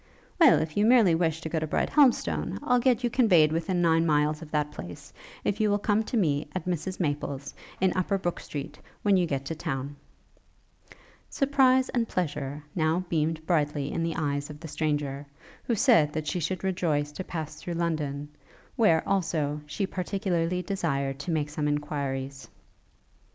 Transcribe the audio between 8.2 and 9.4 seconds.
street, when you